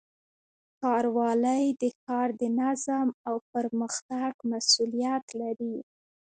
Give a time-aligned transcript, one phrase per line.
[0.79, 5.75] ښاروالۍ د ښار د نظم او پرمختګ مسؤلیت لري.